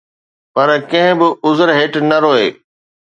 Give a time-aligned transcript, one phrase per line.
[0.53, 2.45] پر ڪنهن به عذر هيٺ نه روءِ